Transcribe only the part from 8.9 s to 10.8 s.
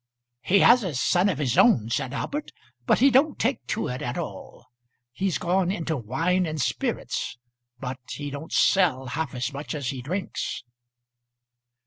half as much as he drinks."